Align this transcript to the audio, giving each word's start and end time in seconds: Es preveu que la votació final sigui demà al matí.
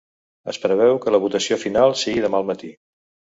Es 0.53 0.57
preveu 0.61 0.97
que 1.03 1.13
la 1.15 1.19
votació 1.25 1.59
final 1.65 1.95
sigui 2.05 2.25
demà 2.25 2.41
al 2.41 2.49
matí. 2.51 2.73